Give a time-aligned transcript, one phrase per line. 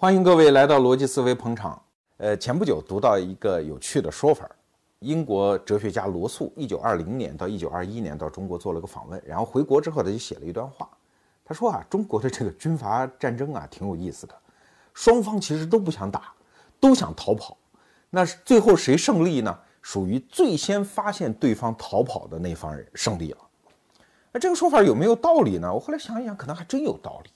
[0.00, 1.82] 欢迎各位来到逻辑思维捧场。
[2.18, 4.48] 呃，前不久读到一个有趣的说法，
[5.00, 10.88] 英国哲学家罗素，一九二零年到一九二一年到中国做了个访问，然后回国之后他就写了一段话。
[11.44, 14.34] 他说啊，中国的这个军阀战争啊挺有意思的，
[14.94, 16.32] 双方其实都不想打，
[16.78, 17.56] 都想逃跑。
[18.08, 19.58] 那最后谁胜利呢？
[19.82, 23.38] 属于最先发现对方逃跑的那方人胜利了。
[24.30, 25.74] 那这个说法有没有道理呢？
[25.74, 27.30] 我后来想一想，可能还真有道理。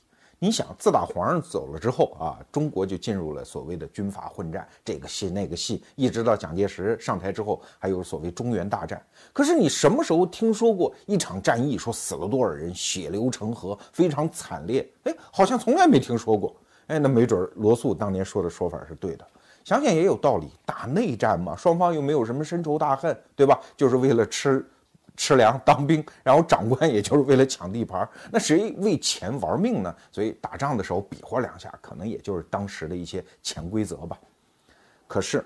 [0.44, 9.00] 你想，自打皇上走了之后啊，中国就进入了所谓的军阀混战，这个戏那个戏，一直到蒋介石上台之后，还有所谓中原大战。
[9.32, 14.84] 可是你什么时候听说过一场战役说死了多少人，血流成河，非常惨烈？
[15.04, 16.52] 哎，好像从来没听说过。
[16.88, 19.24] 哎，那没准罗素当年说的说法是对的。
[19.62, 23.60] 想想也有道理，打内战嘛，双方又没有什么深仇大恨，对吧？
[23.76, 24.68] 就是为了吃。
[25.16, 29.94] 吃粮当兵，然后长官也就是为了抢地盘，那谁为钱玩命呢？
[30.10, 34.18] 所以打仗的时候比划两下，可能也就是当时的一些潜规则吧。
[35.06, 35.44] 可是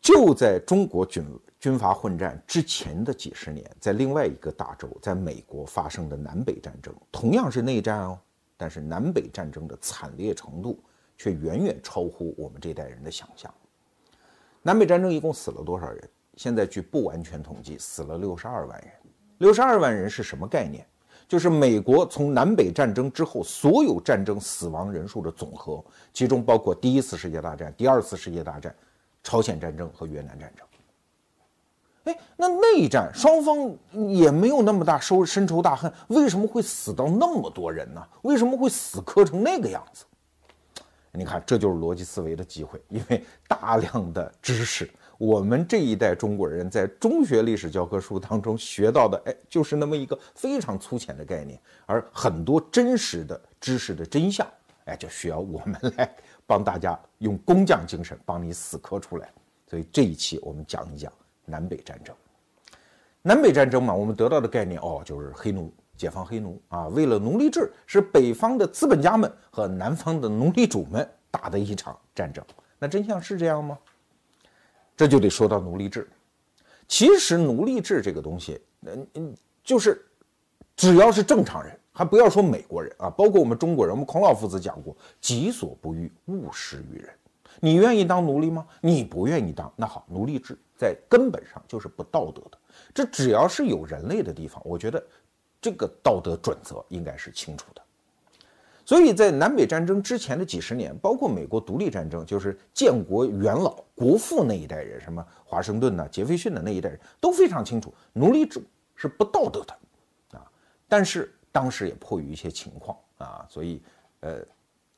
[0.00, 1.24] 就在中国军
[1.58, 8.18] 军阀混战之前的几十年，在另外一个大洲，在美国发生的南北战争，同样是内战哦，
[8.56, 10.78] 但是南北战争的惨烈程度
[11.18, 13.52] 却远远超乎我们这代人的想象。
[14.62, 16.08] 南北战争一共死了多少人？
[16.36, 18.90] 现在据不完全统计，死了六十二万人。
[19.38, 20.86] 六十二万人是什么概念？
[21.28, 28.72] 就是美国从南北战争之后所有战争死亡人数的总和，其中包括第一次世界大战、第二次世界大战、
[29.24, 30.66] 朝鲜战争和越南战争。
[32.04, 33.76] 哎，那内战双方
[34.08, 38.00] 也没有那么大收深仇大恨，为什么会死到那么多人呢？
[38.22, 40.04] 为什么会死磕成那个样子？
[41.10, 44.88] 你看，这就是逻辑思维的机会，因为大量的知识。
[45.18, 54.46] 我们这一代中国人在中学历史教科书当中学到的，哎，就是那么一个非常粗浅的概念，而很多真实的知识的真相，
[54.84, 56.14] 哎，就需要我们来
[56.46, 59.30] 帮大家用工匠精神帮你死磕出来。
[59.68, 61.12] 所以这一期我们讲一讲
[61.44, 62.14] 南北战争。
[63.22, 72.44] 南北战争嘛，我们得到的概念哦，就是黑奴解放黑奴啊，为了奴隶制，是北方的资本家们和南方的奴隶主们打的一场战争。
[72.78, 73.78] 那真相是这样吗？
[74.96, 76.08] 这就得说到奴隶制。
[76.88, 80.04] 其实奴隶制这个东西，嗯嗯，就是
[80.76, 87.10] 只要是正常人，还不要说美国人啊，包括我们中国人，我们孔老夫子讲过“己所不欲，勿施于人”。
[87.60, 88.66] 你愿意当奴隶吗？
[88.80, 92.58] 你不愿意当，那好，奴隶制在根本上就是不道德的。
[92.94, 95.04] 这只要是有人类的地方，我觉得
[95.60, 97.82] 这个道德准则应该是清楚的。
[98.86, 108.62] 所以在南北战争之前的几十年，包括美国独立战争，就是建国元老、国父那一代人，什么华盛顿呐、杰斐逊的那一代人都非常清楚，奴隶制
[108.94, 110.46] 是不道德的，啊，
[110.88, 113.82] 但是当时也迫于一些情况啊，所以，
[114.20, 114.38] 呃，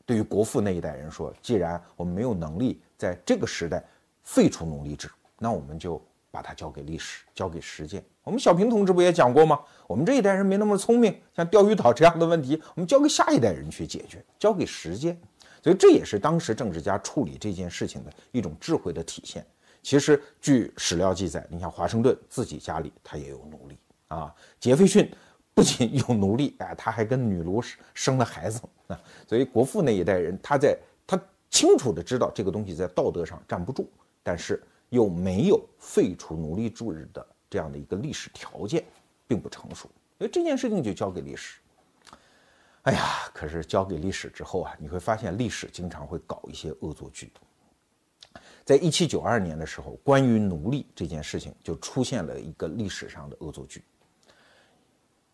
[0.04, 3.82] 对于国父那一代人说，既然我们没有能力在这个时代
[4.22, 6.00] 废除奴隶制，那我们就。
[6.30, 8.04] 把它交给历史，交给实践。
[8.28, 9.58] 我们小平同志不也讲过吗？
[9.86, 15.18] 我们这一代人没那么聪明，像钓鱼岛这样的问题，我们交给下一代人去解决，交给时间。
[15.62, 19.42] 所以这也是当时政治家处理这件事情的一种智慧的体现。
[19.82, 23.78] 其实据史料记载，你像华盛顿自己家里他也有奴隶
[24.08, 25.10] 啊，杰斐逊
[25.54, 27.62] 不仅有奴隶，哎，他还跟女奴
[27.94, 29.00] 生了孩子啊。
[29.26, 31.18] 所以国父那一代人，他在他
[31.48, 33.88] 清楚的知道这个东西在道德上站不住，
[34.22, 34.62] 但是。
[34.90, 38.84] 又没有废除奴隶制的这样的一个历史条件，
[39.26, 39.88] 并不成熟，
[40.18, 41.58] 所以这件事情就交给历史。
[42.82, 47.30] 哎呀，可是交给历史之后啊，你会发现历史经常会搞一些恶作剧。
[48.64, 53.82] 在一七九二年的时候，关于奴隶这件事情就出现了一个历史上的恶作剧。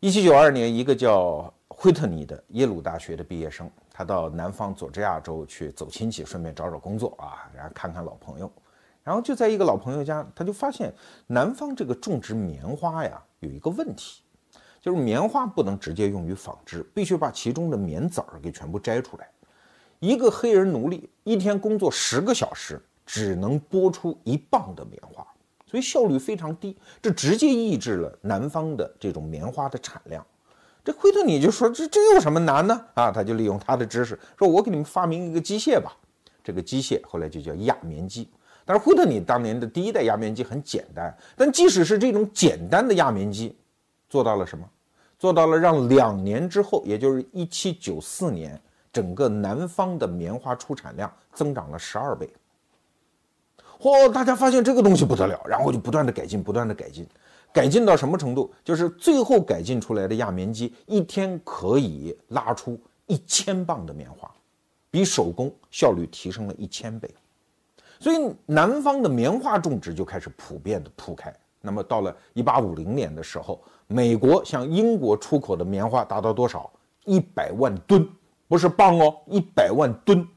[0.01, 8.51] 一七九二年，一个叫惠特尼的耶鲁大学的毕业生，他到南方佐治亚州去走亲戚，顺便找找工作啊，然后看看老朋友。
[9.05, 10.93] 然后就在一个老朋友家，他就发现
[11.27, 14.23] 南方这个种植棉花呀有一个问题，
[14.81, 19.29] 就是棉花不能直接用于纺织，必须把其中的棉籽儿给全部摘出来。
[20.01, 25.27] 一个黑人奴隶一天工作十个小时，只能剥出一磅的棉花，
[25.67, 30.27] 所以效率非常低，这直接抑制了南方的这种棉花的产量。
[30.83, 32.85] 这惠特尼就说：“这这有什么难呢？
[32.95, 35.97] 啊，他就利用他的知识说：我给你们发明一个机械吧。
[36.43, 38.29] 这个机械后来就叫压棉机。”
[38.65, 43.55] 但是惠特尼当年的第一代压棉机很简单，但即使是这种简单的压棉机，
[44.09, 44.69] 做到了什么？
[45.19, 48.61] 做到了让两年之后，也就是一七九四年，
[48.93, 52.29] 整个南方的棉花出产量增长了十二倍。
[53.81, 54.11] 嚯！
[54.11, 57.07] 大家发现这个东西不得了，然后就不断的改进，不断的改进，
[57.53, 58.53] 改进到什么程度？
[58.65, 64.31] 就是最后改进出来的压棉机一天可以拉出一千磅的棉花。
[64.91, 67.13] 比手工效率提升了一千倍。
[68.05, 71.35] 所以南方的棉花种植就开始普遍的铺开。
[71.63, 76.71] 那么到了一八五零年的时候，美国向英国出口的棉花达到多少？
[77.07, 78.07] 一百万吨，
[78.47, 80.29] 不是磅哦，一百万吨。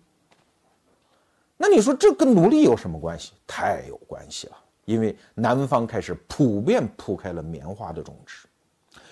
[1.57, 3.33] 那你说这跟奴隶有什么关系？
[3.45, 4.55] 太有关系了，
[4.85, 8.47] 因为南方开始普遍铺开了棉花的种植。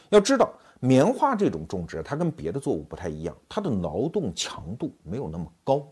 [0.07, 5.85] 要知道，棉花这种种植它跟别的作物不太一样，它的劳动强度没有那么高，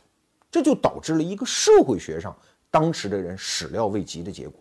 [0.50, 2.34] 这就导致了一个社会学上
[2.74, 4.60] 当时的人始料未及的结果。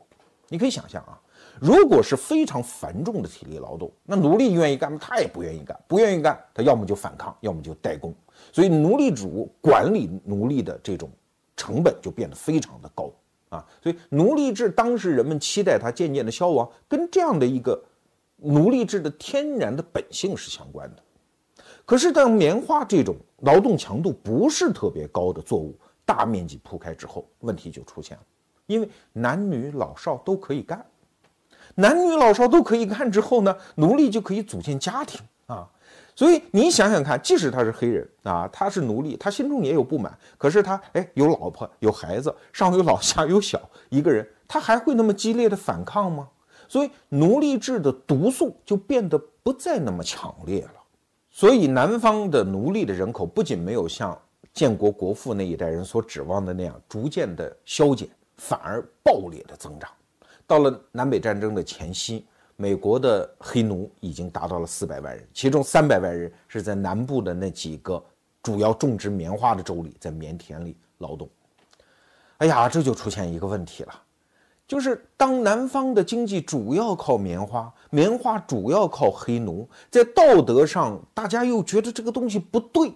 [0.50, 1.18] 你可以想象啊，
[1.58, 4.98] 如果是非常繁重的体力劳动，那奴隶愿意干吗？
[5.00, 8.14] 他也不愿意干，不愿意干，他要么就反抗，要么就代工。
[8.52, 11.10] 所以奴隶主管理奴隶的这种。
[11.54, 13.12] 成本就变得非常的高
[13.50, 17.80] 啊，所以奴隶制当时人们期待它渐渐的消亡，跟这样的一个
[18.36, 21.02] 奴隶制的天然的本性是相关的。
[21.84, 25.78] 可是当棉花这种劳动强度不是特别高的作物
[26.12, 28.22] 大面积铺开之后，问题就出现了，
[28.66, 30.84] 因为男女老少都可以干，
[31.74, 35.66] 男女老少都可以干之后呢，奴隶就可以组建家庭啊。
[36.14, 40.14] 所以你想想看，即使他是黑人啊，他是奴隶，他心中也有不满。
[40.36, 46.28] 可是他哎，有老婆，有孩子，上有老下有小，一个人，他还会那么激烈的反抗吗？
[46.68, 50.74] 所以奴隶制的毒素就变得不再那么强烈了。
[51.30, 54.16] 所以南方的奴隶的人口不仅没有像
[54.54, 59.90] 建国国父那一代人所指望的那样逐渐的消减，反而暴烈的增长。
[60.46, 62.26] 到了南北战争的前夕。
[62.54, 68.00] 美国的黑奴已经达到了四百万人，其中三百万人是在南部的那几个
[68.40, 71.28] 主要种植棉花的州里，在棉田里劳动。
[72.36, 74.02] 哎呀，这就出现一个问题了，
[74.68, 82.92] 就是当南方的经济主要靠棉花，棉花主要靠黑奴，在道德上大家又觉得这个东西不对，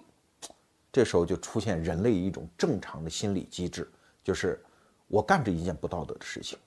[0.97, 3.87] 这时候就出现人类一种正常的心理机制，
[4.23, 4.59] 就是
[5.07, 6.57] 我干着一件不道德的事情。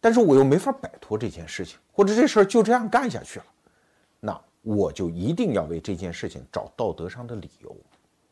[0.00, 3.44] 但是我又没法摆脱这件事情，或者这事儿就这样干下去了，
[4.18, 7.76] 那我就一定要为这件事情找道德上的理由。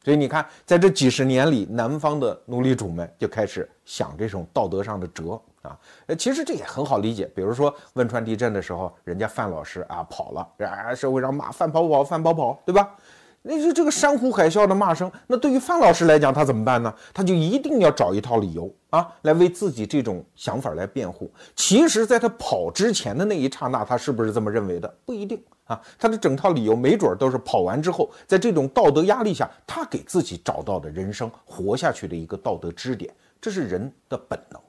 [0.03, 5.79] 所以你看，在这几十年里，南方的奴隶主们就开始想这种道德上的辙啊。
[6.07, 7.27] 呃，其实这也很好理解。
[7.27, 12.97] 比如说汶川地震的时候，人家范老师啊跑了，啊社会上骂范跑跑，范跑跑，对吧？
[13.43, 16.95] 那就这个山呼海啸的骂声，那对于范老师来讲，他怎么办呢？
[17.15, 21.31] 他就一定要找一套理由啊，来为自己这种想法来辩护。
[21.57, 24.95] 其实，在他跑之前的那一刹那，他是不是这么认为的？
[25.07, 25.81] 不一定啊。
[25.99, 33.11] 他的整套理由，没准都是跑完之后，在这种道德压力下，他给自己找到的人生活下去的一个道德支点。
[33.41, 34.61] 这是人的本能。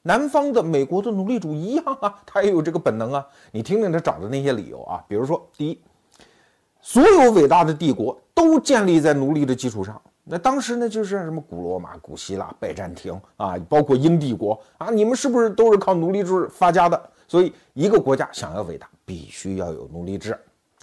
[0.00, 3.26] 南方的美国的奴隶主一样啊，他也有这个本能啊。
[3.52, 5.78] 你听听他找的那些理由啊，比如说，第一。
[6.88, 10.00] 所有伟大的帝国都建立在奴隶的基础上。
[10.22, 17.10] 那当时呢，就是什么古罗马、古希腊、拜占庭啊，包括英帝国啊，你们是不是都是靠奴隶制发家的？
[17.26, 20.30] 所以，一个国家想要伟大，必须要有奴隶制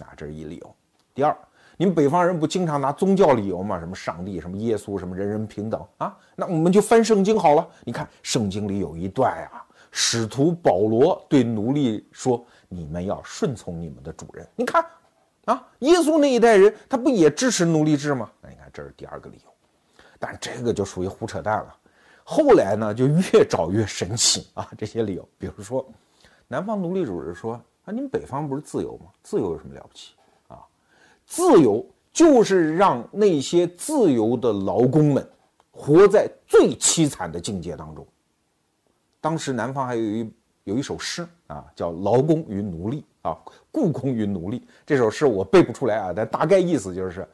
[0.00, 0.74] 啊，这是一理由。
[1.14, 1.34] 第二，
[1.78, 3.80] 你们北方人不经常拿宗教理由吗？
[3.80, 6.14] 什么上帝、什么耶稣、什么人人平等啊？
[6.36, 7.66] 那我们就翻圣经好了。
[7.82, 14.84] 你看，圣经里有一段啊，使徒保罗对奴隶说：“你们要顺从你们的主人。”你看。
[15.46, 18.30] 啊，耶稣那一代人，他不也支持奴隶制吗？
[18.40, 19.50] 那你看，这是第二个理由，
[20.18, 21.76] 但这个就属于胡扯淡了。
[22.22, 25.86] 后来呢，就越找越神奇啊， 这些理由，比如说，
[26.48, 29.10] 南方奴隶主是说啊，你们北方不是自由吗？
[29.22, 30.14] 自由有什么了不起
[30.48, 30.58] 啊？
[31.26, 35.28] 自由就是让那些自由的劳工们
[35.70, 38.06] 活在最凄惨的境界当中。
[39.20, 40.32] 当时南方还有一
[40.64, 43.00] 有一首诗啊，叫《劳工与奴隶》。
[43.24, 43.34] 啊，
[43.72, 47.26] 故宫与奴隶这首诗我背不出来啊，但大概意思就是，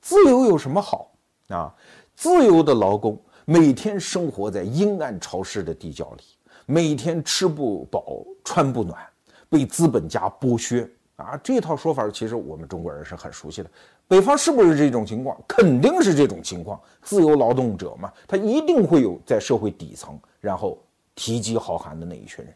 [0.00, 1.12] 自由有什么好
[1.46, 1.72] 啊？
[2.16, 6.24] 自由的劳工每天生活在阴暗潮湿的地窖里，
[6.66, 9.00] 每天吃不饱穿不暖，
[9.48, 11.38] 被资本家剥削啊！
[11.44, 13.70] 这套说法其实我们中国人是很熟悉的。
[14.08, 15.40] 北方是不是这种情况？
[15.46, 16.80] 肯定是这种情况。
[17.02, 20.76] 自由劳动者嘛，他一定会有在社会底层，然后
[21.14, 22.52] 提饥豪寒的那一群人。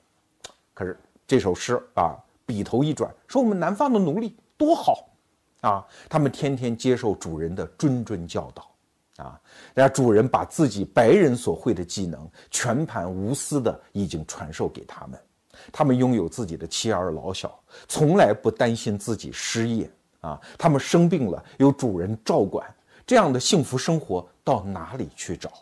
[0.81, 2.17] 可是这首诗啊。
[2.47, 5.09] 笔头一转，说我们南方的奴隶多好，
[5.61, 9.41] 啊，他们天天接受主人的谆谆教导，啊，
[9.73, 15.17] 然后主人把自己白人所会的技能全盘无私的已经传授给他们，
[15.71, 17.57] 他们拥有自己的妻儿老小，
[17.87, 19.89] 从来不担心自己失业，
[20.21, 22.67] 啊，他们生病了有主人照管，
[23.07, 25.53] 这样的幸福生活到哪里去找？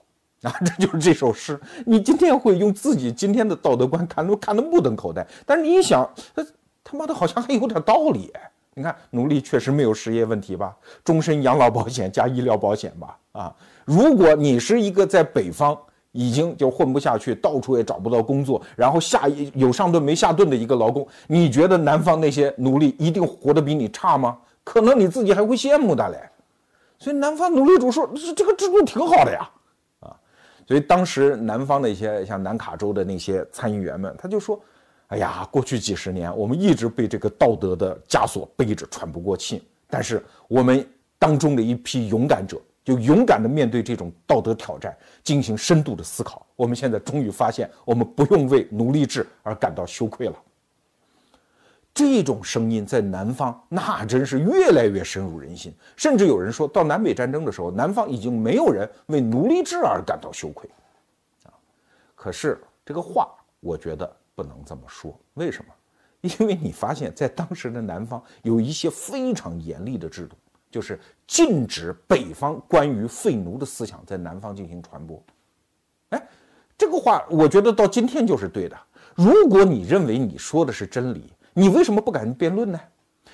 [0.42, 1.59] 啊，这就是这首诗。
[1.85, 6.47] 你今天会用自己今天的道德观看都看得目瞪口呆，但是你一想，他
[6.85, 8.33] 他妈的，好像还有点道理。
[8.75, 10.76] 你看，奴隶确实没有失业问题吧？
[11.02, 13.16] 终身养老保险加医疗保险吧？
[13.33, 13.54] 啊，
[13.85, 15.76] 如果你是一个在北方
[16.12, 24.38] 已经就混不下去，到处也找不到工作，然后下有上顿没下顿的一个劳工，你觉得南方那些奴隶一定活得比你差吗？
[24.62, 26.16] 可能你自己还会羡慕他嘞。
[27.00, 29.50] 所以南方奴隶主说：“是这个制度挺好的呀。”
[30.69, 34.61] 所以当时南方的一些像南卡州的那些参议员们，他就说
[35.09, 40.87] ：“哎呀，过去几十年我们一直被这个道德的枷锁背着喘不过气，但是我们
[41.19, 46.47] 当中的一批勇敢者。”就勇敢的面对这种道德挑战，进行深度的思考。
[46.57, 50.35] 我们现在终于发现，我们不用为奴隶制而感到羞愧了。
[51.99, 60.71] 这种声音在南方那真是越来越深入人心，甚至有人说到南北战争的时候，南方已经没有人为奴隶制而感到羞愧。
[61.43, 61.50] 啊，
[62.14, 63.28] 可是这个话
[63.59, 65.19] 我觉得不能这么说。
[65.35, 65.75] 为什么？
[66.21, 70.37] 因为你发现，在当时的南方有一些非常严厉的制度。
[70.71, 75.21] 就是禁止北方关于废奴的思想在南方进行传播。
[76.11, 76.28] 哎，
[76.76, 78.78] 这个话我觉得到今天就是对的。
[79.14, 82.81] 如果你认为你说的是真理，你为什么不敢辩论呢？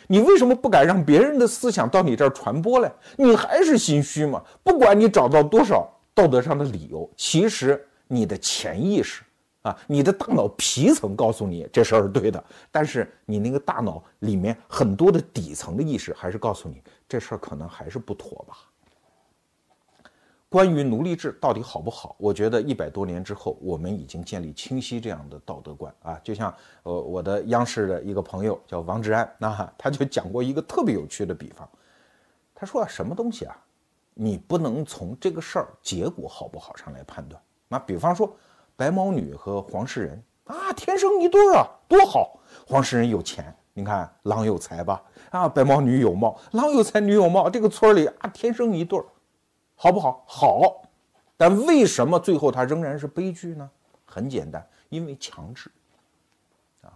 [0.07, 2.91] 你为什么不敢让别人的思想到你这儿传播嘞？
[3.17, 4.43] 你还是心虚吗？
[4.63, 9.23] 不管你找到多少道德上的理由，其实你的潜意识。
[9.61, 18.59] 啊，你的大脑皮层告诉你这事儿是对的，但是你那个大脑里面很多的底层的意识还是告诉你这事儿可能还是不妥吧。
[20.55, 26.17] 关于奴隶制到底好不好，我觉得一百多年之后，我们已经建立清晰这样的道德观啊。
[26.23, 31.69] 就像呃，我的央视的一个朋友叫王志安，那他就讲过一个特别有趣的比方，
[32.55, 33.57] 他说啊，什么东西啊，
[34.15, 37.43] 你不能从这个事儿结果好不好上来判断。
[37.67, 38.33] 那比方说。
[38.77, 42.41] 白毛女和黄世仁啊，天生一对啊，多好！
[42.67, 45.01] 黄世仁有钱，你看郎有才吧？
[45.31, 49.05] 啊，白毛女有貌，郎有才，女有貌，这个村里啊，天生一对儿，
[49.75, 50.25] 好不好？
[50.27, 50.83] 好。
[51.37, 53.69] 但为什么最后他仍然是悲剧呢？
[54.05, 55.71] 很简单，因为强制。
[56.83, 56.93] 啊，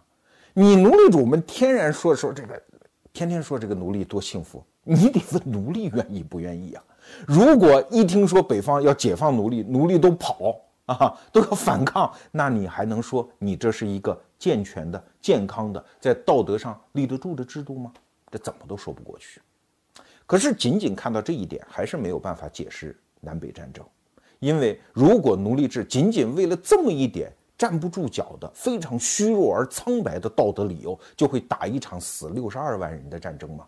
[0.52, 2.62] 你奴隶主们天然说说这个，
[3.12, 6.84] 天天说这个奴隶多幸福，你得问奴隶愿意不愿意啊？
[7.26, 10.56] 如果一听说北方要解放奴隶，奴隶都跑。
[10.88, 17.92] 啊，都要反抗，那你还能说你这是一个健全的、健康的，在道德上立得住的制度吗？
[18.30, 19.38] 这怎么都说不过去。
[20.28, 23.82] 可是仅仅看到这一点，还是没有办法解释南北战争，
[24.40, 33.66] 因为如果奴隶制仅仅为了这么一点站不住脚的、非常虚弱而苍白的道德理由，就会打一场死六十二万人的战争吗？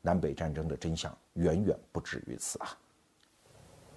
[0.00, 2.74] 南北战争的真相远远不止于此啊。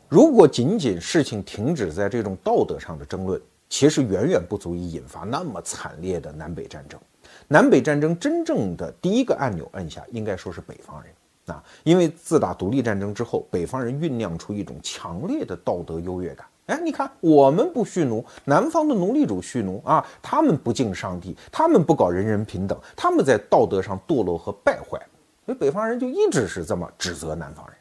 [0.10, 7.00] 如果仅仅事情停止在这种道德上的争论，其实远远不足以引发那么惨烈的南北战争。
[7.48, 11.12] 南北战争真正的第一个按钮按下，应该说是北方人
[11.46, 16.48] 啊，因为自打独立战争之后，北方人酝酿出一种强烈的道德优越感。
[16.68, 24.98] 哎，你看，我们不蓄奴，南方的奴隶主蓄奴啊，他们不敬上帝，他们不搞人人平等，他们在道德上堕落和败坏，
[25.46, 27.76] 所以北方人就一直是这么指责南方人。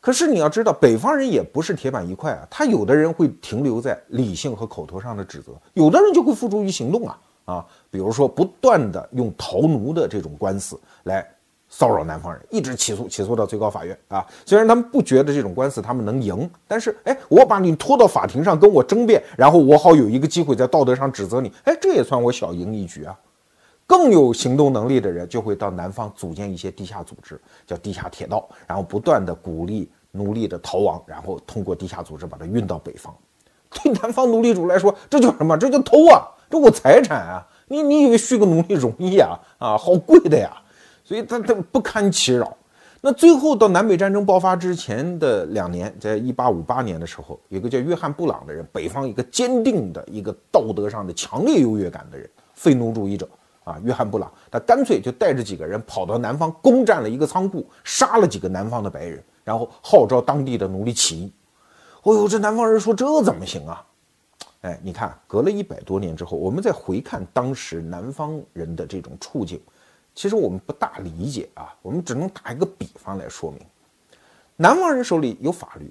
[0.00, 11.28] 可是你要知道，北方人也不是铁板一块啊，他有的人会停留在理性和口头上的指责，有的人就会付诸于行动啊啊，比如说不断的用逃奴的这种官司来
[11.68, 14.26] 骚扰南方人，一直起诉起诉到最高法院啊。
[14.46, 23.18] 虽然他们不觉得这种官司他们能赢，但是哎，我把你拖到法庭上跟我争辩，然后我好有一个机会在道德上指责你，哎，这也算我小赢一局啊。
[23.86, 33.14] 更有行动能力的人就会到南方组建一些地下组织，叫地下铁道，然后不断的鼓励奴隶的逃亡，然后通过地下组织把它运到北方。
[33.70, 35.56] 对南方奴隶主来说，这叫什么？
[35.56, 36.24] 这叫偷啊！
[36.50, 37.46] 这我财产啊！
[37.66, 39.38] 你你以为续个奴隶容易啊？
[39.58, 40.50] 啊，好贵的呀！
[41.08, 42.54] 所以他他不堪其扰。
[43.00, 53.26] 那最后到南北战争爆发之前的两年，在一八五八年的时候，有个叫约翰布朗的人，北方一个坚定的一个道德上的强烈优越感的人，废奴主义者。
[53.64, 61.32] 啊，约翰布朗，他干脆就带着几个人跑到南方，攻占了一个仓库，杀了几个南方的白人，然后号召当地的奴隶起义。
[62.02, 63.84] 哦呦，这南方人说这怎么行啊？
[64.62, 69.60] 哎，你看，隔了一百多年之后，我们再回看当时南方人的这种处境，
[70.18, 71.72] 其实我们不大理解啊。
[71.80, 73.60] 我们只能打一个比方来说明：
[74.56, 75.88] 南方人手里有法律，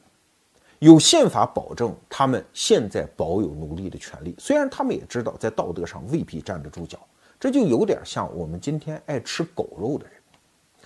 [0.79, 6.99] 有宪法保证他们现在保有奴隶的权利，虽然他们也知道在道德上未必站得住脚。
[7.39, 10.13] 这就有点像我们今天爱吃狗肉的人，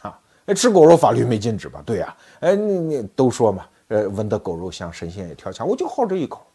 [0.04, 1.82] 啊，爱吃狗肉法律没禁止吧？
[1.84, 6.46] 对呀，哎，你你都说嘛，呃，闻得狗肉香，神仙也跳墙，我就好这一口。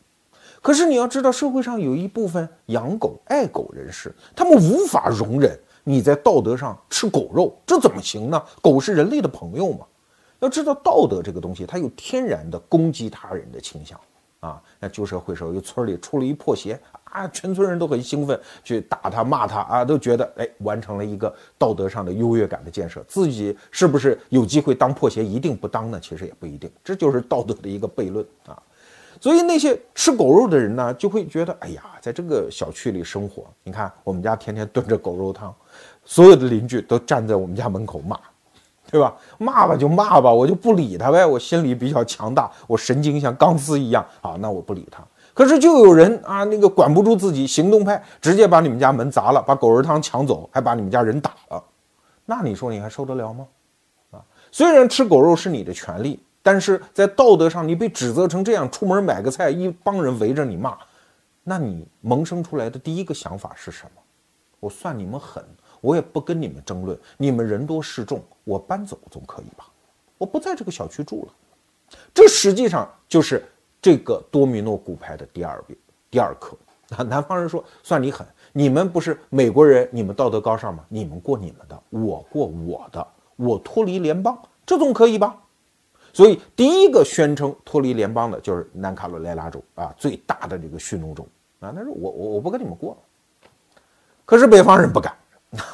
[0.63, 8.43] 可是你要知道，社会上有一部分养狗、爱狗人士，他们无法容忍你在道德上吃狗肉，这怎么行呢？
[8.61, 9.87] 狗是人类的朋友嘛。
[10.41, 13.99] 要知道道德这个东西，它有天然的攻击他人的倾向
[14.41, 14.61] 啊。
[14.81, 23.01] 那旧社会时候，有村里出了一破鞋啊，全村人都很兴奋，去打他骂他啊，都觉得哎，完成了一个道德上的优越感的建设。
[23.07, 25.25] 自己是不是有机会当破鞋？
[25.25, 26.01] 一定不当呢？
[26.01, 28.61] 其实也不一定，这就是道德的一个悖论啊。
[29.21, 35.55] 所以那些吃狗肉的人呢，就会觉得，哎呀，在这个小区里生活，你看我们家天天炖着狗肉汤，
[36.05, 38.19] 所有的邻居都站在我们家门口骂，
[38.91, 39.15] 对吧？
[39.39, 41.25] 骂吧就骂吧，我就不理他呗。
[41.25, 45.03] 我心里比较强大，我神经像钢丝一样啊，那我不理他。
[45.35, 51.63] 可是就有人啊，那个管不住自己，行动派，直接把你们家门砸了，把狗肉汤抢走，还把你们家人打了，
[52.25, 53.47] 那你说你还受得了吗？
[54.13, 54.21] 啊，
[54.53, 56.21] 虽然吃狗肉是你的权利。
[56.47, 60.79] 但是在道德上，你被指责成这样，出门买个菜，一帮人围着你骂，
[61.43, 64.01] 那你萌生出来的第一个想法是什么？
[64.61, 65.45] 我算你们狠，
[65.81, 69.67] 我也不跟你们争论，你们人多势众，我搬走总可以吧？
[70.19, 71.97] 我不在这个小区住了。
[72.15, 73.45] 这实际上就是
[73.83, 75.77] 这个多米诺骨牌的第二遍、
[76.09, 76.57] 第二课。
[76.97, 80.85] 啊， 南方人说算你狠，你们不是美国人，你们道德高尚吗？
[80.89, 85.43] 你们过你们的，我过我的，我脱离联邦，这总可以吧？
[86.17, 91.29] 所以，第一个宣称脱离联邦的就是南卡罗来纳州啊，最大的这个蓄奴州
[91.61, 91.71] 啊。
[91.77, 93.51] 他说：“我我我不跟你们过了。”
[94.25, 95.15] 可是北方人不敢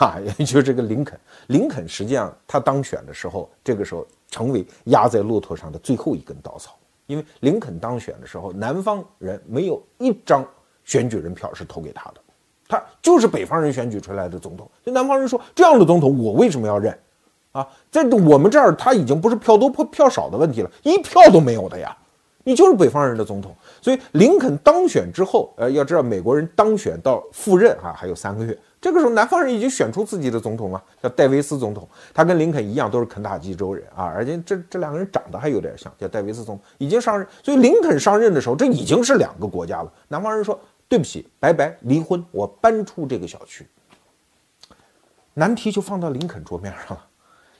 [0.00, 1.16] 啊，也就是这个林肯。
[1.46, 6.76] 林肯实际上他当选的时候，这个时候成为压在骆驼上的最后一根稻草。
[7.06, 10.44] 因为林肯当选的时候，南方人没有一张
[10.82, 12.20] 选举人票是投给他的，
[12.66, 14.68] 他就是北方人选举出来的总统。
[14.82, 16.98] 所以南方人说：“这样的总统，我为什么要认？”
[17.52, 21.96] 啊，在我们这儿，他已经不是票多票票少的问题了，一票都没有的呀。
[22.44, 28.58] 你就是北方人的总统，所以林肯当选之后，呃，要知道美国人当选到赴任啊，还有三个月。
[28.80, 31.88] 这个时候，南方人已经选出自己的总统了，叫戴维斯总统。
[32.12, 37.24] 他跟林肯一样，都是肯塔基州人啊，而且这这两个人长得还有点像，叫戴维斯总统已经上任。
[37.44, 39.92] 所以林肯上任的时候，这已经是两个国家了。
[40.08, 43.64] 南方人说：“对不起，拜拜，离婚，我搬出这个小区。”
[45.34, 47.06] 难题就放到林肯桌面上了。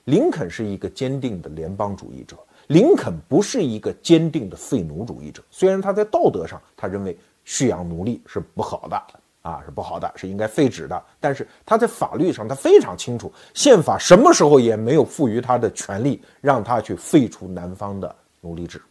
[0.05, 2.37] 林肯是一个坚定的联邦主义者，
[2.67, 5.41] 林肯不是一个坚定的废奴主义者。
[5.49, 9.01] 虽然他在道德上，他认为蓄养奴隶是不好的
[9.41, 11.03] 啊，是不好的，是应该废止的。
[11.21, 18.81] 但是他在法律上，他非常清楚，宪法什么时候也没有赋予他的权利，让他去废除南方的奴隶制。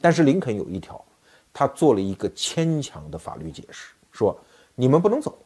[0.00, 1.00] 但是林肯有一条，
[1.52, 4.36] 他做了一个牵强的法律解释，说
[4.74, 5.38] 你们不能走，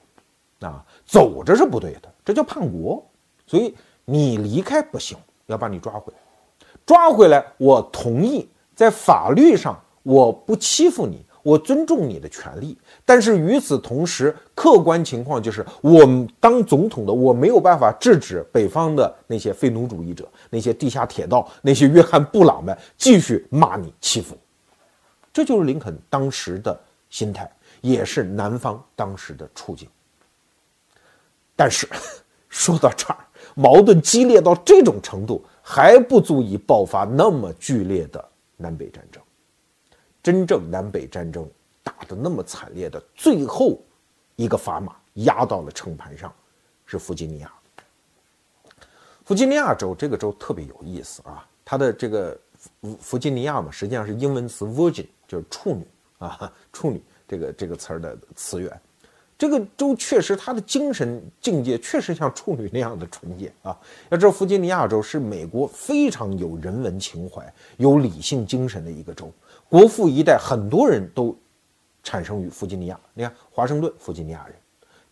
[0.60, 3.06] 啊，走着是不对的，这叫叛国，
[3.46, 3.76] 所以。
[4.10, 6.18] 你离开不行，要把你抓回来。
[6.86, 12.78] 抓回来，我同意在法律上我不欺负你，我尊重你的权利。
[13.04, 16.08] 但是与此同时，客观情况就是，我
[16.40, 24.40] 当总统的我没有办法制止北方的那些废奴主义者、那些地下铁道、那些约翰布朗们继续骂你、欺负你。
[25.30, 27.50] 这就是林肯当时的心态，
[27.82, 29.86] 也是南方当时的处境。
[31.54, 31.86] 但是
[32.48, 33.18] 说到这儿。
[33.58, 38.24] 矛盾激烈到这种程度，还不足以爆发那么剧烈的
[38.56, 39.20] 南北战争。
[40.22, 41.44] 真正南北战争
[41.82, 43.76] 打得那么惨烈的最后
[44.36, 46.32] 一个砝码压到了秤盘上，
[46.86, 47.52] 是弗吉尼亚。
[49.24, 55.84] 弗吉尼亚州这个州特别有意思啊，它的这个弗弗吉尼亚嘛，实际上是英文词 virgin，就是处女
[56.18, 58.80] 啊，处女这个这个词儿的词源。
[59.38, 63.78] 这个州确实，他的精神境界确实像处女那样的纯洁啊！
[64.10, 67.40] 要知道，弗吉尼亚州是美国非常有人文情怀、
[67.76, 69.32] 有理性精神的一个州。
[69.68, 71.36] 国父一代很多人都
[72.02, 72.98] 产生于弗吉尼亚。
[73.14, 74.56] 你看，华盛顿，弗吉尼亚人；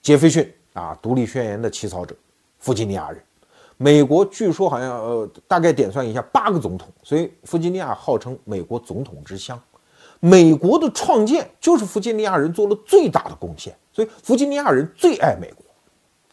[0.02, 2.12] 杰斐逊啊，独立宣言的起草者，
[2.58, 3.22] 弗吉尼亚人。
[3.76, 9.56] 美国据说好像呃，大概点算一下，八个总统，所以弗吉尼亚号称美国总统之乡。
[10.18, 13.72] 美国的创建就是弗吉尼亚人做了最大的贡献。
[13.96, 15.64] 所以，弗吉尼亚人最爱美国。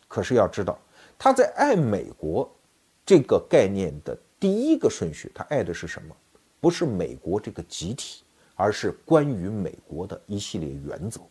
[0.09, 0.77] 可是要知道，
[1.17, 2.53] 他在爱美国
[3.05, 6.13] 这个概念的第一个顺序，他爱的是什么？
[6.59, 8.21] 不是美国这个集体，
[8.55, 11.21] 而是关于美国的一系列原则。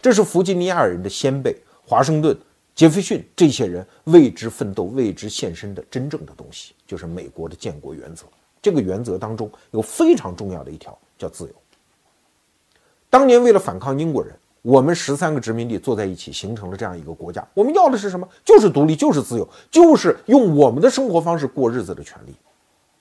[0.00, 2.38] 这是弗吉尼亚人的先辈华盛顿、
[2.72, 8.26] 杰斐逊这些人为之奋斗、为之献身的真正的东西，就是美国的建国原则。
[8.62, 11.54] 这个原则当中有非常重要的一条，叫自由。
[13.10, 14.32] 当年为了反抗英国人。
[14.64, 17.46] 我们十三个殖民地坐在一起，形成了这样一个国家。
[17.52, 18.26] 我们要的是什么？
[18.42, 22.34] 就是独立，就是自由，就是用我们的生活方式过日子的权利。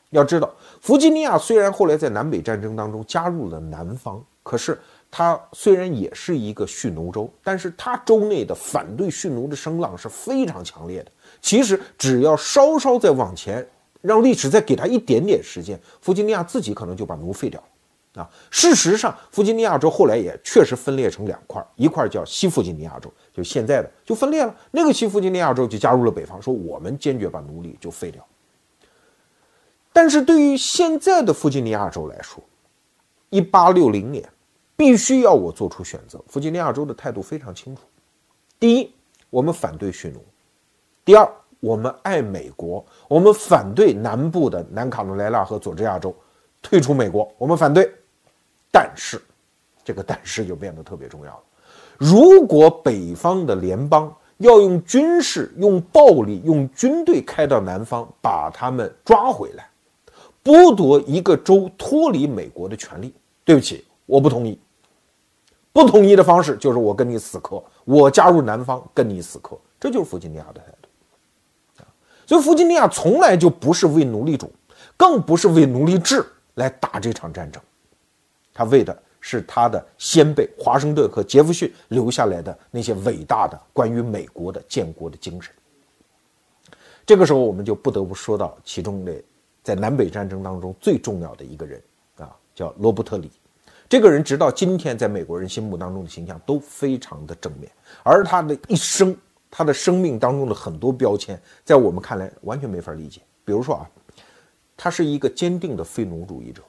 [0.10, 4.78] 要知道，弗吉尼亚虽然后来在南北战争当中加入了南方，可是
[5.10, 11.12] 它虽然也是一个蓄奴州，但是它州内的反对蓄奴的声浪是非常强烈的。
[11.42, 13.66] 其实只要稍稍再往前
[14.02, 17.68] 让历史再给他一点点时间，弗吉尼亚自己可能就把奴废掉了
[18.16, 18.30] 啊。
[18.50, 24.56] 事实上，弗吉尼亚州后来也确实分裂成两块，一块叫西弗吉尼亚州，就现在的就分裂了。
[24.72, 28.26] 那个西弗吉尼亚州就加入了北方，说我们坚决把奴隶就废掉。
[29.92, 32.44] 但是对于现在的弗吉尼亚州来说，
[33.30, 34.28] 一八六零年
[34.76, 36.20] 必须要我做出选择。
[36.28, 37.84] 弗吉尼亚州的态度非常清楚：
[38.60, 38.92] 第一，
[39.30, 40.20] 我们反对蓄奴；
[41.06, 46.16] 第二，我们爱美国，我们反对南部的南卡罗来纳和佐治亚州
[46.62, 47.94] 退出美国，我们反对。
[48.74, 49.22] 但是，
[49.86, 51.44] 这个但是就变得特别重要了。
[52.00, 59.70] 如果北方的联邦要用军事、用暴力、用军队开到南方，把他们抓回来。
[60.44, 63.14] 剥夺一个州脱离美国的权利，
[63.46, 64.60] 对不起，我不同意。
[65.72, 71.86] 不同意的方式就是我跟你死磕，我加入南方跟你死磕，这就是弗吉尼亚的态度。
[72.26, 74.52] 所以弗吉尼亚从来就不是为奴隶主，
[74.98, 77.62] 更不是为奴隶制来打这场战争，
[78.54, 85.54] 他为的是他的先辈华盛顿和杰弗逊留下来的那些伟大的关于美国的建国的精神。
[87.06, 89.14] 这个时候，我们就不得不说到其中的。
[89.64, 91.82] 在南北战争当中最重要的一个人
[92.18, 93.32] 啊，叫罗伯特·李。
[93.88, 97.72] 这个人直到今天在美国人心目当中的形象都非常的正面，
[98.04, 99.16] 而他的一生，
[99.50, 103.22] 他的生命当中的很多标签，在我们看来完全没法理解。
[103.46, 103.90] 比如说啊，
[104.76, 106.62] 他是一个坚定的废奴主义者，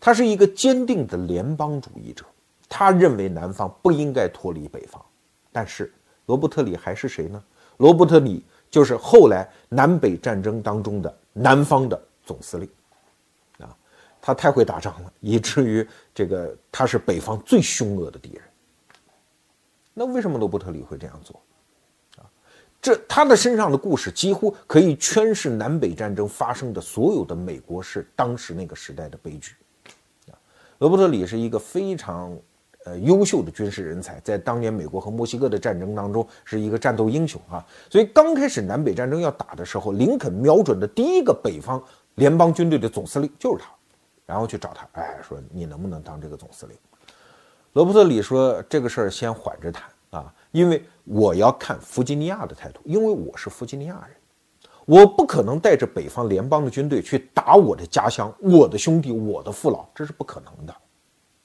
[0.00, 2.24] 他是一个坚定的联邦主义者，
[2.68, 5.04] 他认为南方不应该脱离北方。
[5.52, 5.92] 但是
[6.26, 7.42] 罗伯特·李还是谁呢？
[7.78, 11.14] 罗伯特·李就是后来南北战争当中的。
[11.40, 12.68] 南方的总司令，
[13.58, 13.70] 啊，
[14.20, 18.42] 他太会打仗了，以至于这个他是北方最凶恶的敌人。
[19.94, 21.40] 那为什么罗伯特里会这样做？
[22.16, 22.26] 啊，
[22.82, 29.54] 这他的身上的故事几乎可以诠释南北战争发生的所有的美国是当时那个时代的悲剧。
[30.78, 32.36] 罗伯特里是一个非常。
[32.84, 37.62] 呃，优秀的军事人才，在当年美国和墨西哥的战争当中是一个战斗英雄啊。
[37.90, 41.82] 所以刚开始南北战争要打的时候，林肯瞄准的第一个北方
[42.14, 43.68] 联邦军队的总司令就是他，
[44.24, 46.74] 然后去找他，哎，说你能不能当这个总司令？
[47.74, 54.16] 罗伯特里说这个事儿先缓着谈啊，因为我要看弗吉尼亚的态度，因为我是弗吉尼亚人，
[54.88, 60.74] 我不可能带着北方联邦的军队去打我的家乡、我的兄弟、我的父老，这是不可能的。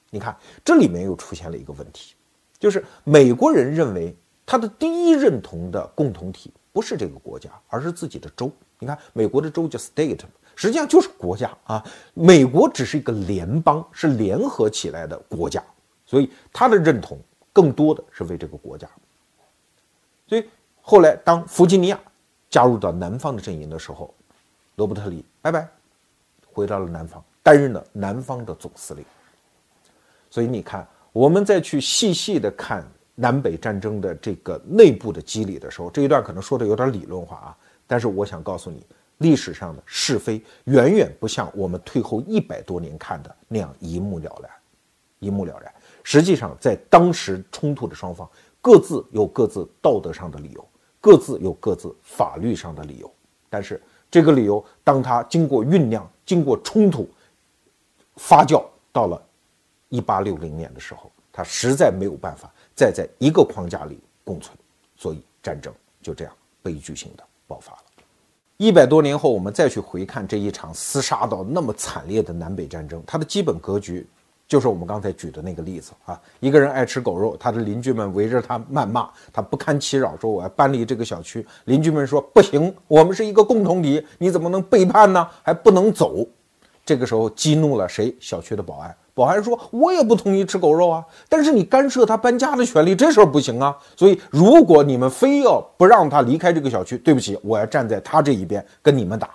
[0.08, 2.14] 你看，这里面又出现了一个问题，
[2.58, 8.50] 就是美国人认为他的第一认同的共同体不是这个国家，而是自己的州。
[8.78, 10.20] 你看，美国的州叫 state，
[10.56, 11.84] 实际上就是国家啊。
[12.14, 15.62] 美国只是一个联邦，是联合起来的国家，
[16.06, 17.18] 所以他的认同
[17.52, 18.88] 更多的是为这个国家。
[20.26, 20.48] 所以
[20.80, 22.00] 后来当弗吉尼亚
[22.54, 24.14] 加入到南方的阵营的时候，
[24.76, 25.68] 罗伯特里拜拜，
[26.52, 29.04] 回到了南方，担任了南方的总司令。
[30.30, 32.86] 所以你看，我们再去细细的看
[33.16, 37.58] 南北战争的这个内部的机理的时候，这一段可能说的有点理论化啊。
[37.88, 38.86] 但是我想告诉你，
[39.18, 44.48] 历史上的是非远远不像我们退后一百多年看的那样一目了然，
[45.18, 45.74] 一目了然。
[46.04, 50.64] 实际上，在当时冲突的双方各自有各自道德上的理由，
[51.04, 53.12] 各自有各自法律上的理由。
[53.50, 53.78] 但是
[54.10, 57.06] 这个理由，当它经过酝酿、经过冲突、
[58.16, 59.20] 发酵到了。
[59.90, 64.56] 一八六零年的时候，它实在没有办法再在一个框架里共存，
[64.96, 67.82] 所以战争就这样悲剧性的爆发了。
[68.56, 74.04] 一百多年后，我们再去回看这一场厮杀到那么惨烈的南北战争，它的基本格局
[74.46, 76.20] 就是我们刚才举的那个例子啊。
[76.40, 81.46] 一个人爱吃狗肉，他的邻居们围着他谩骂，他不堪其扰，说我要搬离这个小区。
[81.64, 85.28] 邻居们说不行，我们是一个共同体，你怎么能背叛呢？
[85.42, 86.26] 还不能走。
[86.84, 88.14] 这个时候激怒了谁？
[88.20, 88.94] 小区的保安。
[89.14, 93.78] 保安说：“我也不同意吃狗肉啊，但是你干涉他搬家的权利，这事儿不行啊。
[93.96, 99.30] 所以，如果你们非要不让他离开这个小区，对不起，我要站在他这一边跟你们打。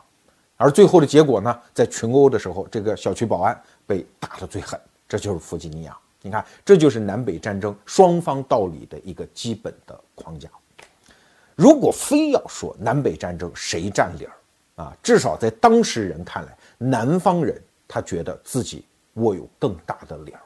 [0.58, 4.78] 而最后的结果呢，在群殴的时候，这个小区保安被打得最狠，
[5.10, 5.98] 这就是弗吉尼亚。
[6.22, 10.48] 你看，这就是南北战争双方道理的一个基本的框架。
[11.56, 14.32] 如果非要说南北战争谁占理儿
[14.82, 20.40] 啊，至少在当事人看来，南方人他觉得自己。”握有更大的理儿，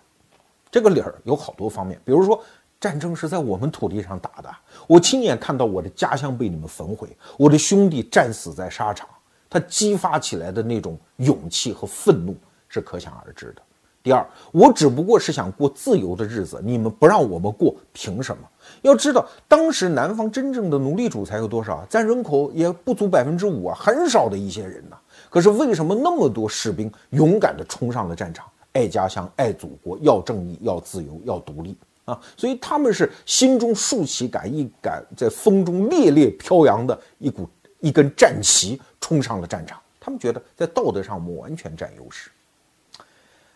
[0.71, 2.43] 这个理儿有好多方面，比如说
[2.79, 4.49] 战争是在我们土地上打的，
[4.87, 9.07] 我亲眼看到我的家乡被你们焚毁，我的兄弟战死在沙场，
[9.47, 12.35] 他激发起来的那种勇气和愤怒
[12.67, 13.61] 是可想而知的。
[14.03, 18.43] 第二，我只不过是想过自由的日子，你们不让我们过，凭什么？
[18.81, 21.87] 要知道，当时南方真正的奴隶主才有多少啊？
[21.89, 24.97] 占人口也不足百分之五啊，很少的一些人呐。
[25.29, 28.45] 可是为什么那么多士兵勇敢地冲上了战场？
[28.73, 32.19] 爱家乡，爱祖国，要正义，要自由，要独立啊！
[32.35, 37.47] 所以他们是心中竖起杆一杆在风中猎猎飘扬的一股
[37.79, 39.79] 一根战旗，冲上了战场。
[39.97, 42.29] 他们觉得在道德上我们完全占优势。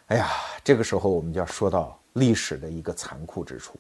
[0.08, 0.30] 哎呀，
[0.64, 3.78] 这个时候我们就要说到历史的一个残酷之处。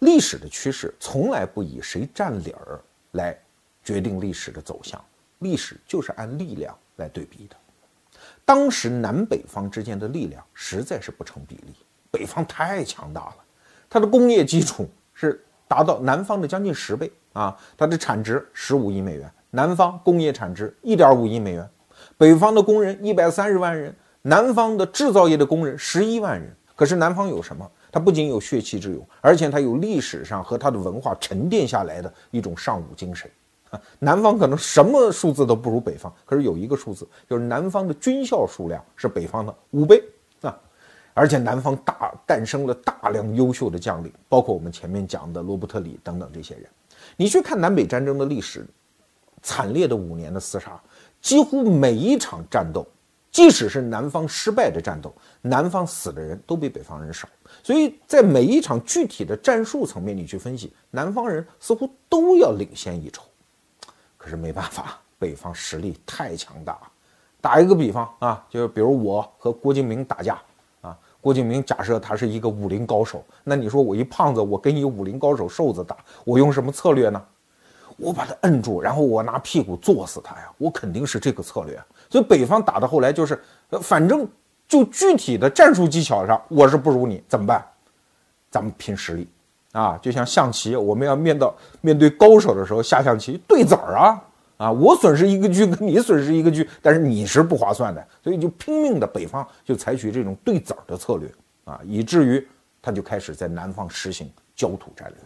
[0.00, 2.80] 历史的趋势从来不以谁占理儿
[3.12, 3.38] 来
[3.84, 5.02] 决定历史的走向，
[5.38, 7.54] 历史就是按力量来对比的。
[8.44, 11.72] 当时南北方之间的力量实在是不成比例，
[12.10, 13.36] 北方太强大了，
[13.88, 21.70] 它的工业基础是达到南方的将近十倍啊，它的产值十五亿美元，南方工业产值一点五亿美元，
[22.18, 23.94] 北方的工人一百三十万人。
[24.26, 27.70] 南方的制造业的工人十一万人，可是南方有什么？
[27.92, 33.30] 它不仅有血气之勇，而且它有历史上和它的文化沉淀下来的一种尚武精神
[33.68, 33.78] 啊。
[33.98, 40.02] 南方可能什么数字都不如北方，可是有一个数字，就是南方的军校数量是北方的五倍
[40.40, 40.58] 啊。
[41.12, 46.64] 而且南方大诞生了大量优秀的将领，包括我们前面讲的罗伯特里等等这些人。
[47.14, 48.66] 你去看南北战争的历史，
[49.42, 50.80] 惨烈的五年的厮杀，
[51.20, 52.86] 几乎每一场战斗。
[53.34, 57.28] 即使是南方失败的战斗，南方死的人都比北方人少，
[57.64, 63.24] 所以在每一场具体的战术层面，你去分析，南方人似乎都要领先一筹。
[64.16, 66.78] 可是没办法，北方实力太强大。
[67.40, 70.40] 打一个比方啊，就是比如我和郭敬明打架
[70.80, 77.20] 啊，郭敬明假设他是一个武林高手，那你说我一胖子，我跟一武林高手瘦子打，我用什么策略呢？
[77.96, 81.80] 我把他摁住，然后我拿屁股坐死他呀，我肯定是这个策略。
[82.14, 83.36] 所以北方打到后来就是，
[83.70, 84.24] 呃，反正
[84.68, 87.66] 就具体的战术技巧上，我是不如你，怎么办？
[88.52, 89.26] 咱们拼实力
[89.72, 89.98] 啊！
[90.00, 94.22] 就像象棋，我们要面到面对高手的时候下象棋对子儿啊
[94.58, 94.70] 啊！
[94.70, 101.28] 我损失一个车，跟你损失一个车，但是你是不划算的，所以就拼命的北方就采取这种对子儿的策略
[101.64, 102.46] 啊，以至于
[102.80, 105.18] 他就开始在南方实行焦土战略。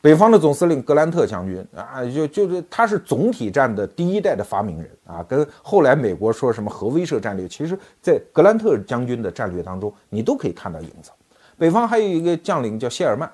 [0.00, 11.10] 北方的总司令格兰特将军啊，就就是他是总体战的第一代的发明人啊，跟后来美国说什么核威慑战略，其实在格兰特将军的战略当中，你都可以看到影子。
[11.56, 13.28] 北方还有一个将领叫谢尔曼，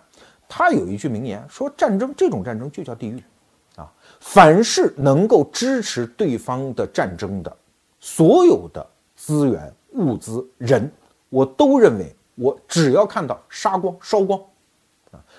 [0.48, 3.22] 他有一句名言说：“战争这种战争就叫地狱
[3.76, 3.92] 啊！
[4.20, 7.54] 凡是能够支持对方的战争的，
[8.00, 10.90] 所有的资源、物资、人，
[11.28, 14.40] 我都认为我只要看到杀光、烧光。”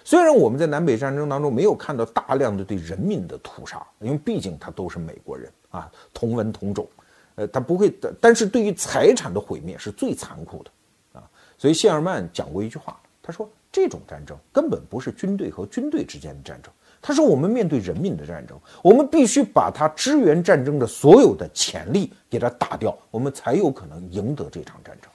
[0.08, 6.88] 虽然我们在南北战争当中没有看到大量的对人民的屠杀，因为毕竟他都是美国人啊，同文同种，
[7.34, 8.14] 呃，他不会的。
[8.22, 11.24] 但是对于财产的毁灭是最残酷的，啊，
[11.58, 25.10] 所以谢尔曼讲过一句话，他说这种战争根本不是军队和军队之间的战争，他说我们面对人民的战争，我们必须把他支援战争的所有的潜力给他打掉，我们才有可能赢得这场战争。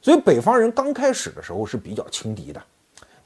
[0.00, 2.62] 所以北方人刚开始的时候是比较轻敌的。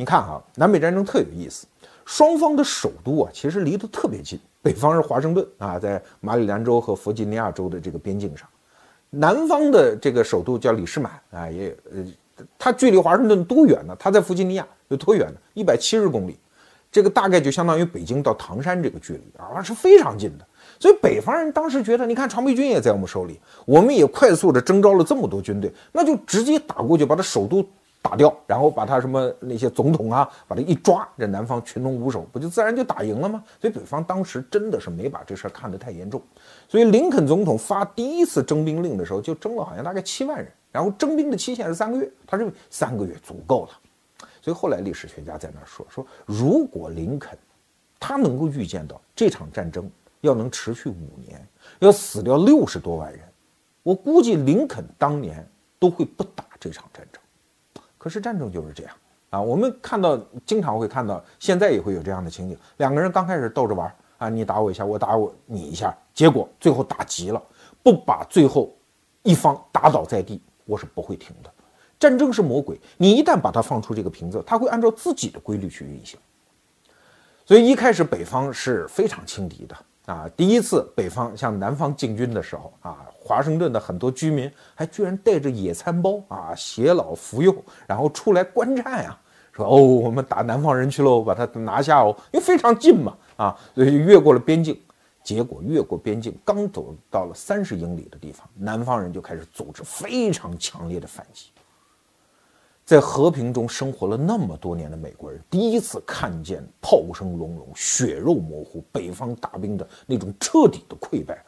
[0.01, 1.67] 你看哈，南北战争特有意思，
[2.05, 4.39] 双方的首都啊，其实离得特别近。
[4.63, 8.47] 北方是华盛顿啊，在马里兰州和弗吉尼亚州的这个边境上；
[9.11, 13.97] 南方的这个首都叫里士满啊，也呃，它距离华盛顿多远呢？
[13.99, 15.35] 它在弗吉尼亚有多远呢？
[15.55, 16.39] 一百七十公里，
[16.93, 20.47] 这个大概就相当于北京到唐山这个距离啊，是非常近的。
[20.79, 27.67] 所以北方人当时觉得，你看常备军也在我们手里，我们也快速的征召了这么多军队，那就直接打过去，把它首都。
[28.01, 33.43] 打掉，然后把他什么那些总统啊，把他一抓，这南方群龙无首，不就自然就打赢了吗？
[33.61, 36.23] 所以北方当时真的是没把这事儿看得太严重。
[36.69, 43.71] 所以林肯总统发第一次征兵令的时候，就征了好像大概七万人，然后征兵的期限是三个月，他认为三个月足够了。
[44.41, 47.37] 所以后来历史学家在那说说，如果林肯
[47.99, 51.47] 他能够预见到这场战争要能持续五年，
[51.81, 53.21] 要死掉六十多万人，
[53.83, 55.47] 我估计林肯当年
[55.79, 57.18] 都会不打这场战争。
[57.99, 58.95] 可是战争就是这样
[59.31, 67.43] 啊，我们看到经常会看到，现在也会有这样的情景：两个人刚开始斗着玩啊，你打我一下，我打我你一下，结果最后打急了，
[67.83, 68.75] 不把最后
[69.23, 71.53] 一方打倒在地，我是不会停的。
[71.99, 76.19] 战争是魔鬼，你一旦把它放出这个瓶子，它会按照自己的规律去运行。
[77.45, 79.77] 所以一开始北方是非常轻敌的。
[80.09, 87.55] 啊，第一次北方向南方进军的时候啊，华盛顿的很多居民还居然带着野餐包啊，携老扶幼，
[87.87, 89.18] 然后出来观战呀，
[89.53, 94.81] 说哦，我们打南方人去喽，把他拿下哦，因为非常近嘛，啊，所以越过了边境。
[95.23, 101.51] 结果越过边境，刚走到了三十英里的地方，南方人就开始组织非常强烈的反击。
[102.88, 111.44] 在和平中生活了那么多年的美国人，第一次看见炮声隆隆、血肉模糊，北方大兵的那种彻底的溃败。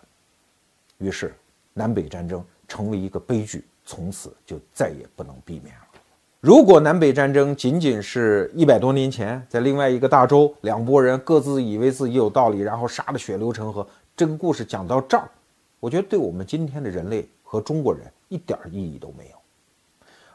[0.99, 1.35] 于是，
[1.73, 5.81] 南北战争成为一个悲剧，从此就再也不能避免了。
[6.41, 15.27] 如果南北战争仅仅是一百多年前在另外一个大洲，两拨人各自以为自己有道理，然后杀得血流成河，这个故事讲到这儿，
[15.79, 19.40] 我觉得对我们今天的人类和中国人一点意义都没有。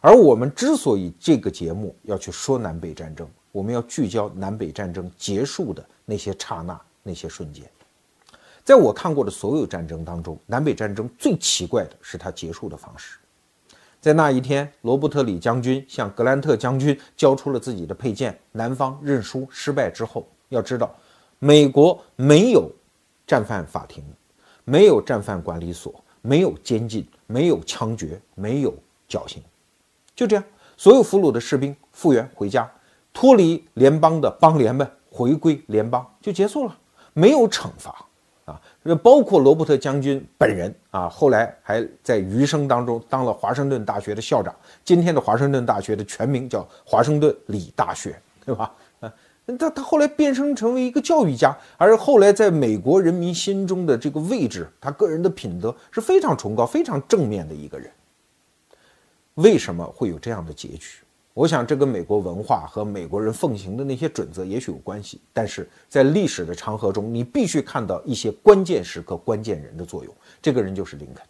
[0.05, 7.67] 而我们之所以这个节目要去说南北战争，我们要聚焦南北战争结束的那些刹那、那些瞬间。
[8.63, 13.17] 在我看过的所有战争当中，南北战争最奇怪的是它结束的方式。
[13.99, 20.95] 在那一天，罗伯特李将军向格兰特将军交出了自己的佩剑，南方认输失败之后，要知道，
[21.39, 22.71] 美国没有
[23.25, 24.03] 战犯法庭，
[24.65, 25.91] 没有战犯管理所，
[26.21, 28.71] 没有监禁，没有枪决，没有
[29.07, 29.41] 绞刑。
[30.15, 30.43] 就这样，
[30.77, 32.69] 所有俘虏的士兵复员回家，
[33.13, 36.77] 脱离联邦的邦联们回归联邦就结束了，
[37.13, 38.05] 没有惩罚
[38.45, 38.61] 啊！
[39.03, 44.55] 包括罗伯特将军本人啊，后来还在余生当中当了华盛顿大学的校长。
[44.83, 48.71] 今天的华盛顿大学的全名叫华盛顿理大学，对吧？
[49.01, 49.11] 啊，
[49.59, 57.91] 他他后来变身成为一个教育家，而后来在美国人民心中的这个位置，他个人的品德是非常崇高、非常正面的一个人。
[59.35, 60.99] 为什么会有这样的结局？
[61.33, 65.19] 我想这跟美国文化和美国人奉行的那些准则也许有关系。
[65.33, 70.15] 但是在历史的长河中，你必须看到一些关键时刻、关键人的作用。
[70.41, 71.25] 这个人就是林肯。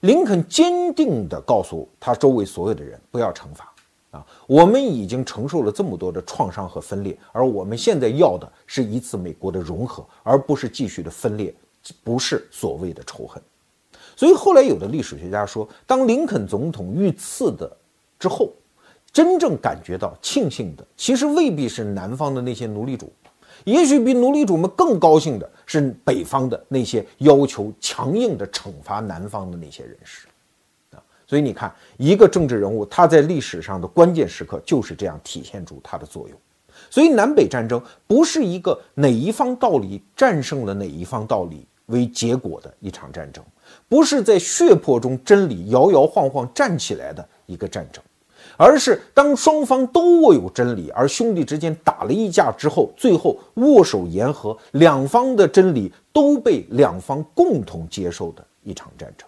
[0.00, 3.70] 林肯坚定地告诉他周围所有的人：不要惩罚
[4.12, 4.26] 啊！
[4.46, 11.54] 我们已经承受了这么多的创伤和分裂，而我们现在要的是一次美国的融合，而不是继续的分裂，
[12.02, 13.42] 不是所谓的仇恨。
[14.16, 17.70] 所以后来有的历史学家说，当林肯总统遇刺的
[18.18, 18.52] 之后，
[19.12, 23.12] 真正感觉到庆幸的，其实未必是南方的那些奴隶主，
[23.64, 30.26] 也许比奴隶主们更高兴的是北方的那些要求强硬的惩罚南方的那些人士，
[30.92, 36.38] 啊，所以你看，一个政治人物他在历史上的关键时刻就是这样体现出他的作用。
[36.88, 43.44] 所以南北战争不是一个哪一方道理战胜了哪一方道理为结果的一场战争。
[43.88, 48.02] 不是在血泊中真理摇摇晃晃站起来的一个战争，
[48.56, 59.26] 而是当双方都握有真理，而兄弟之间打了一架之后，最后握手言和，两方的真理都被两方共同接受的一场战争。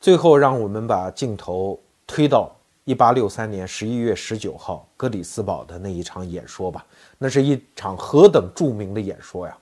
[0.00, 6.86] 最后，让我们把镜头推到一八六三年十一月十九号格里斯堡的那一场演说吧，
[7.18, 9.58] 那是一场何等著名的演说呀！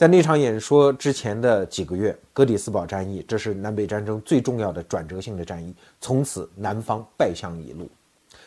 [0.00, 5.74] 在那场演说之前的几个月，格里斯堡战役，这是南北战争最重要的转折性的战役。
[6.00, 7.86] 从此，南方败向一路。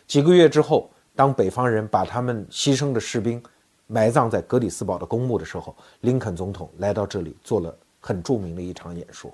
[0.08, 3.40] 几个月之后，当北方人把他们牺牲的士兵
[3.86, 9.32] 埋葬在格里斯堡的公墓的时候，林肯总统来到这里做了很著名的一场演说。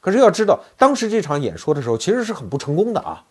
[0.00, 3.24] 可是要知道，当时这场演说的时候，其实是很不成功的啊，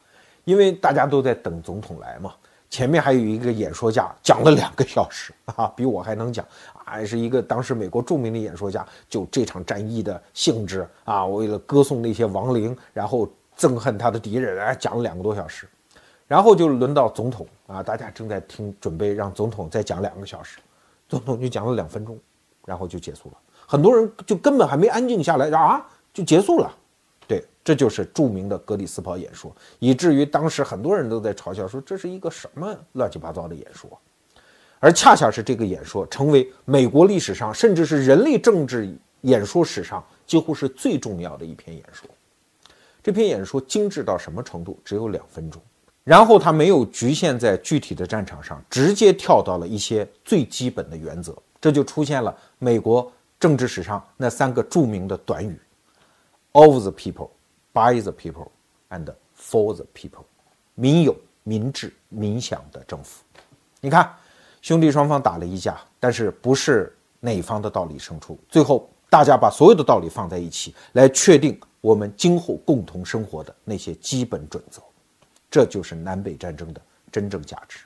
[0.43, 2.33] 因为大家都在等总统来嘛。
[2.69, 6.45] 前面还有一个演说家讲了两个小时啊，比我还能讲，
[6.89, 15.67] 还是一个当时美国著名的演说家，就这场战役的性质啊，为了歌颂那些亡灵，然后憎恨他的敌人，哎，讲了两个多小时，
[16.27, 20.59] 然后就轮到总统啊，大家正在听，准备让总统再讲两个小时，
[21.07, 22.17] 总统就讲了两分钟，
[22.65, 26.75] 然后就结束了，很多人就根本还没安静下来啊，就结束了。
[27.27, 33.87] 对这就是著名的格里斯堡演说，以至于当时很多人都在嘲笑说这是一个什么乱七八糟的演说，
[34.79, 42.09] 而恰恰是这个演说成为美国历史上，甚至是人类政治演说史上几乎是最重要的一篇演说。
[43.03, 44.79] 这篇演说精致到什么程度？
[44.83, 45.61] 只有两分钟，
[46.03, 55.59] 然后他没有局限在具体的战场上，直接跳到了一些最基本的原则，这就出现了美国政治史上那三个著名的短语
[56.53, 57.29] ：of the people。
[57.71, 58.49] By the people
[58.89, 59.05] and
[59.37, 60.23] for the people，
[60.73, 63.23] 民有、民治、民享的政府。
[63.79, 64.11] 你看，
[64.61, 68.37] 兄弟双方打了一架，但是不是哪方的道理胜出？
[68.49, 74.81] 最后，大家把所有的道理放在一起，来确定我们今后共同生活的那些基本准则。
[75.49, 76.81] 这就是南北战争的
[77.11, 77.79] 真正价值。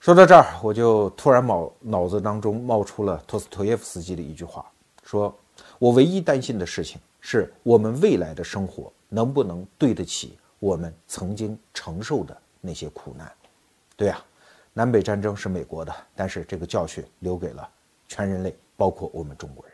[0.00, 4.64] 说到这儿，我就突然冒脑子当中冒出了托斯托耶夫斯基的一句话，
[5.04, 5.34] 说
[5.78, 7.00] 我唯一担心的事情。
[7.24, 13.32] 是我们未来的生活能不能对得起我们曾经承受的那些苦难？
[13.96, 14.20] 对呀，
[14.74, 17.68] 南北战争是美国的，但是这个教训留给了
[18.08, 19.71] 全人类，包括我们中国人。